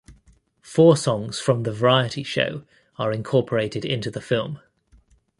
Four 0.63 0.97
songs 0.97 1.39
from 1.39 1.61
the 1.61 1.71
variety 1.71 2.23
show 2.23 2.63
are 2.97 3.11
incorporated 3.11 3.85
into 3.85 4.09
the 4.09 4.19
film. 4.19 4.59